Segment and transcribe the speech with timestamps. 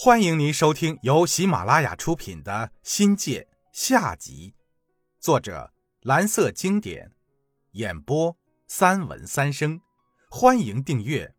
[0.00, 2.52] 欢迎您收听由喜马拉雅出品的
[2.84, 3.40] 《新界》
[3.72, 4.54] 下集，
[5.18, 7.10] 作者蓝色经典，
[7.72, 8.36] 演播
[8.68, 9.80] 三文三生。
[10.30, 11.34] 欢迎订阅。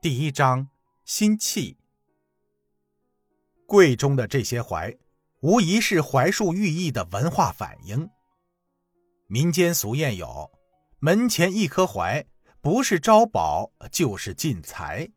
[0.00, 0.68] 第一章：
[1.04, 1.78] 心气。
[3.66, 4.96] 柜中的这些槐，
[5.40, 8.08] 无疑是槐树寓意的文化反应。
[9.26, 10.48] 民间俗谚有
[11.02, 12.24] ：“门前一棵槐，
[12.60, 15.10] 不是招宝就是进财。”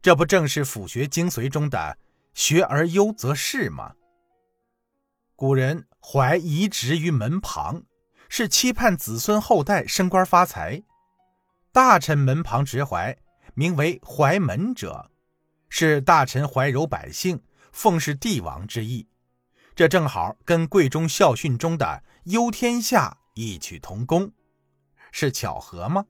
[0.00, 1.98] 这不正是府学精髓中的
[2.32, 3.94] “学而优则仕”吗？
[5.34, 7.82] 古人怀移植于门旁，
[8.28, 10.82] 是期盼子孙后代升官发财。
[11.72, 13.18] 大臣门旁植槐，
[13.54, 15.10] 名为“槐门”者，
[15.68, 17.42] 是大臣怀柔百姓，
[17.72, 19.08] 奉侍帝王之意。
[19.74, 24.32] 这正好跟贵中校训中的“忧天下”异曲同工，
[25.10, 26.06] 是巧合吗？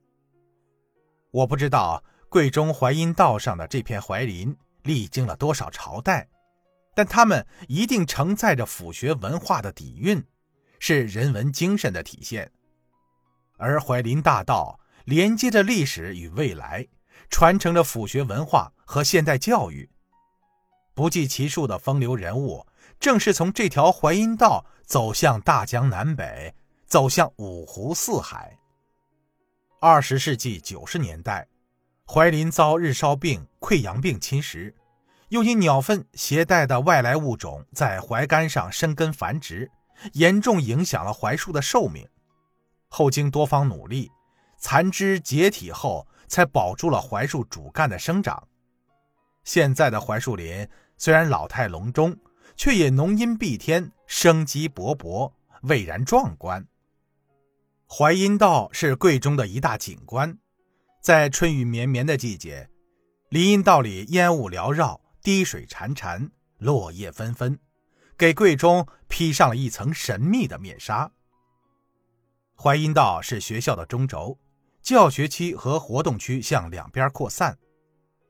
[1.30, 2.04] 我不知道。
[2.28, 6.28] 贵中淮阴道上的这片槐林历经了多少朝代，
[6.94, 10.22] 但它们一定承载着府学文化的底蕴，
[10.78, 12.50] 是人文精神的体现。
[13.56, 16.86] 而槐林大道连接着历史与未来，
[17.30, 19.88] 传承着府学文化和现代教育。
[20.94, 22.66] 不计其数的风流人物，
[23.00, 26.54] 正是从这条淮阴道走向大江南北，
[26.86, 28.58] 走向五湖四海。
[29.80, 31.48] 二十世纪九十年代。
[32.08, 34.72] 槐林遭日烧病、溃疡病侵蚀，
[35.28, 39.70] 又因鸟粪携带的外来物种在槐干上生根繁殖，
[40.14, 42.08] 严重影响了槐树的寿命。
[42.88, 44.10] 后经多方努力，
[44.58, 48.42] 残枝解体后，才保住了槐树主干的生长。
[49.44, 52.16] 现在的槐树林虽然老态龙钟，
[52.56, 56.66] 却也浓荫蔽天，生机勃勃，蔚然壮观。
[57.86, 60.38] 槐荫道是贵中的一大景观。
[61.08, 62.68] 在春雨绵绵的季节，
[63.30, 66.28] 林荫道里烟雾缭绕，滴水潺潺，
[66.58, 67.58] 落叶纷纷，
[68.18, 71.10] 给贵中披上了一层神秘的面纱。
[72.54, 74.38] 淮阴道是学校的中轴，
[74.82, 77.56] 教学区和活动区向两边扩散。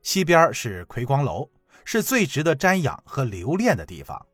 [0.01, 1.51] 西边是葵光楼，
[1.83, 4.25] 是最值得瞻仰和留恋的地方。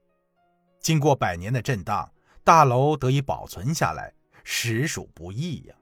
[0.79, 2.07] 经过百年的震荡，
[2.43, 4.13] 大楼得以保存下来，
[4.43, 5.73] 实属不易呀。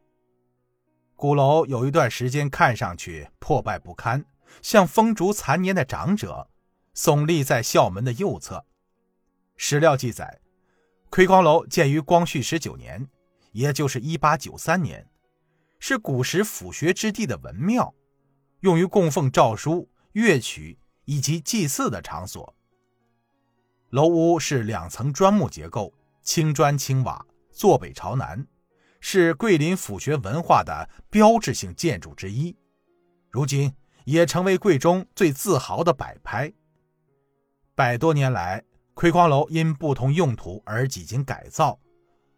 [1.23, 4.25] 鼓楼有一段时间看上去破败不堪，
[4.61, 6.49] 像风烛残年的长者，
[6.93, 8.65] 耸立在校门的右侧。
[9.55, 10.41] 史料记载，
[11.09, 13.07] 奎光楼建于光绪十九年，
[13.53, 15.07] 也就是一八九三年，
[15.79, 17.95] 是古时府学之地的文庙，
[18.59, 22.53] 用于供奉诏书、乐曲以及祭祀的场所。
[23.91, 28.45] 楼屋是两层砖木结构，青砖青瓦，坐北朝南。
[29.05, 32.55] 是桂林府学文化的标志性建筑之一，
[33.29, 33.75] 如今
[34.05, 36.51] 也成为贵中最自豪的摆拍。
[37.75, 41.77] 百多年来，葵光楼因不同用途而几经改造，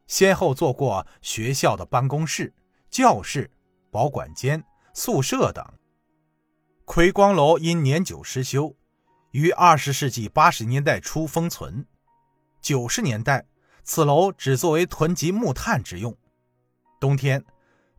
[0.08, 2.52] 先后做过学校的办公室、
[2.90, 3.52] 教室、
[3.92, 4.62] 保管间、
[4.92, 5.64] 宿舍等。
[6.84, 8.76] 葵光楼因年久失修，
[9.30, 11.86] 于二十世纪八十年代初封存。
[12.60, 13.46] 九十年代，
[13.84, 16.18] 此楼只作为囤积木炭之用。
[17.06, 17.46] 冬天，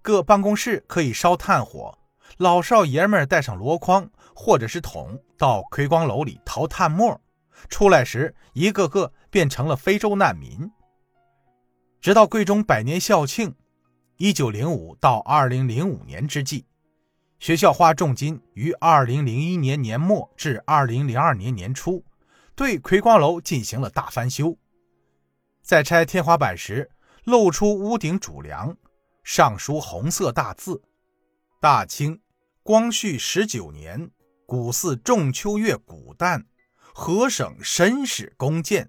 [0.03, 1.97] 各办公室可以烧炭火，
[2.39, 7.21] 老少爷们带上箩筐或者是桶到葵光楼里淘炭末，
[7.69, 10.69] 出来时一个个变成了非洲难民。
[12.01, 13.55] 直到贵中百年校庆，
[14.17, 16.67] 一九零五到二零零五年之际，
[17.39, 22.05] 学校花重金于二零零一年年末至二零零二年年初，
[22.57, 24.59] 对葵光楼进行了大翻修。
[25.63, 26.91] 在拆天花板时，
[27.23, 28.77] 露出屋顶主梁。
[29.27, 30.81] 上书红色大字
[31.61, 32.23] ：“大清
[32.63, 34.13] 光绪十九年，
[34.47, 36.47] 古寺仲秋月古诞，
[36.95, 38.89] 河省绅士公建。”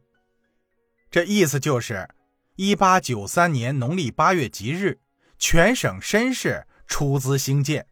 [1.09, 2.07] 这意思就是，
[2.55, 4.99] 一八九三年农历八月吉日，
[5.39, 7.87] 全省绅士出资兴建，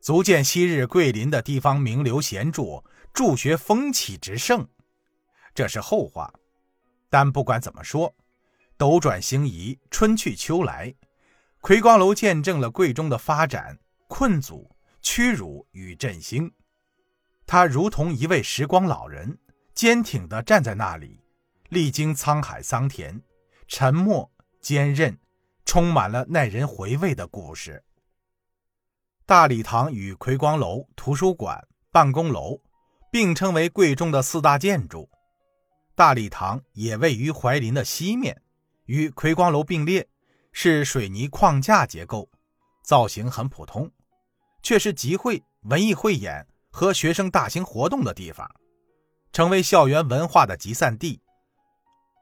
[0.00, 4.66] 足见昔日桂林的地方名流贤著，助学风气之盛。
[5.54, 6.32] 这是后话，
[7.10, 8.14] 但不管怎么说，
[8.78, 10.94] 斗转星移，春去秋来。
[11.62, 13.78] 奎光楼见证了贵中的发展、
[14.08, 14.68] 困阻、
[15.00, 16.52] 屈辱与振兴。
[17.46, 19.38] 他如同一位时光老人，
[19.72, 21.20] 坚挺地站在那里，
[21.68, 23.22] 历经沧海桑田，
[23.68, 24.28] 沉默、
[24.60, 25.16] 坚韧，
[25.64, 27.84] 充满了耐人回味的故事。
[29.24, 32.60] 大礼堂与奎光楼图书馆、办公楼
[33.12, 35.08] 并称为贵中的四大建筑。
[35.94, 38.42] 大礼堂也位于槐林的西面，
[38.86, 40.08] 与奎光楼并列。
[40.52, 42.28] 是水泥框架结构，
[42.84, 43.90] 造型很普通，
[44.62, 48.48] 却是集会、文艺汇演和学生大型活动的地方。
[49.32, 51.20] 成为校园文化的集散地。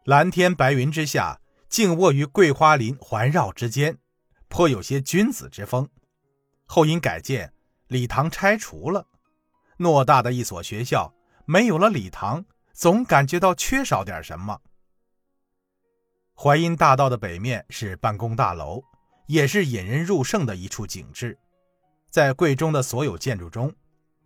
[0.04, 3.98] 蓝天白云之下，静卧于桂花林环绕之间，
[4.48, 5.88] 颇有些君子之风。
[6.66, 7.52] 后因改建，
[7.88, 9.04] 礼堂拆除了。
[9.76, 11.12] 偌大的一所学校，
[11.46, 14.60] 没有了礼堂，总感觉到缺少点什么。
[16.42, 18.82] 淮阴大道的北面是办公大楼，
[19.26, 21.38] 也是引人入胜的一处景致。
[22.08, 23.70] 在贵中的所有建筑中，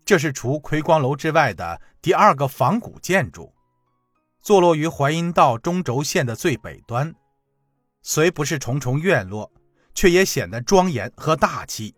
[0.05, 3.52] 这是除奎光楼之外的第二个仿古建筑，
[4.40, 7.12] 坐落于淮阴道中轴线的最北端。
[8.02, 9.50] 虽不是重重院落，
[9.93, 11.96] 却也显得庄严和大气。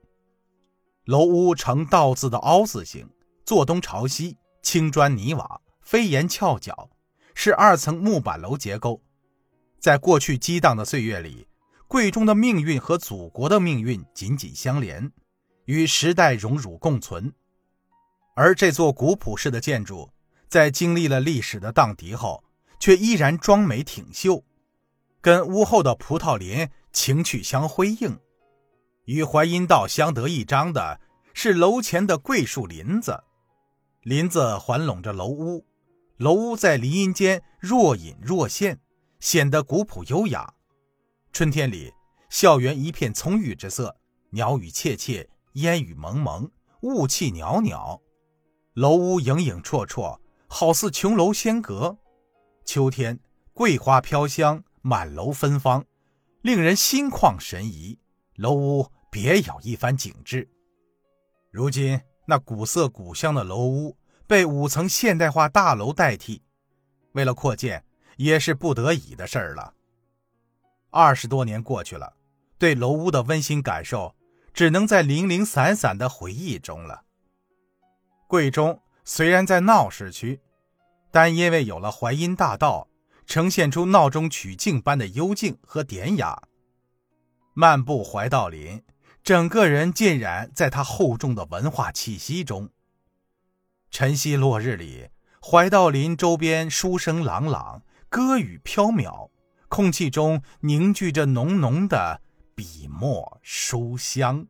[1.05, 3.07] 楼屋呈倒字的凹字形，
[3.45, 6.89] 坐东朝西，青砖泥瓦，飞檐翘角，
[7.35, 9.03] 是二层木板楼结构。
[9.79, 11.47] 在过去激荡的岁月里，
[11.87, 15.13] 贵中的命运和祖国的命运紧紧相连，
[15.67, 17.33] 与时代荣辱共存。
[18.35, 20.11] 而这座古朴式的建筑，
[20.49, 22.43] 在经历了历史的荡涤后，
[22.79, 24.45] 却依然庄美挺秀，
[25.21, 28.19] 跟屋后的葡萄林情趣相辉映。
[29.05, 31.01] 与淮阴道相得益彰的
[31.33, 33.23] 是楼前的桂树林子，
[34.03, 35.65] 林子环拢着楼屋，
[36.17, 38.81] 楼屋在林荫间若隐若现。
[39.21, 40.55] 显得古朴优雅。
[41.33, 41.93] 春天里，
[42.31, 43.97] 校园一片葱郁之色，
[44.31, 46.51] 鸟语切切，烟雨蒙蒙，
[46.83, 48.01] 雾气袅袅，
[48.75, 51.99] 楼屋影影绰绰，好似琼楼仙阁。
[52.65, 53.19] 秋天，
[53.53, 55.85] 桂花飘香，满楼芬芳，
[56.43, 57.99] 令人心旷神怡，
[58.35, 60.49] 楼屋别有一番景致。
[61.51, 63.97] 如今，那古色古香的楼屋
[64.27, 66.43] 被五层现代化大楼代替，
[67.13, 67.86] 为了扩建。
[68.17, 69.75] 也是不得已的事儿了。
[70.91, 72.15] 二十多年过去了，
[72.59, 74.15] 对楼屋的温馨感受，
[74.53, 77.05] 只能在零零散散的回忆中了。
[78.27, 80.41] 贵中虽然在闹市区，
[81.11, 82.89] 但因为有了淮阴大道，
[83.27, 86.43] 呈现出闹中取静般的幽静和典雅。
[87.53, 88.83] 漫步怀道林，
[89.23, 92.71] 整个人浸染在它厚重的文化气息中。
[93.91, 95.09] 晨曦落日里，
[95.41, 97.83] 怀道林周边书声朗朗。
[98.17, 99.29] 歌语飘渺，
[99.69, 102.23] 空气中凝聚着浓浓的
[102.55, 104.47] 笔墨书香。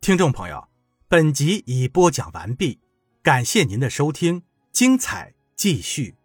[0.00, 0.66] 听众朋友，
[1.06, 2.80] 本集已播讲完毕，
[3.22, 6.16] 感谢您的收听，精彩继续。